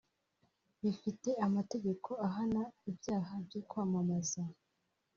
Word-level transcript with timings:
bifite 0.81 1.29
amategeko 1.45 2.09
ahana 2.27 2.63
ibyaha 2.89 3.33
byo 3.45 3.61
kwamamaza 3.69 4.43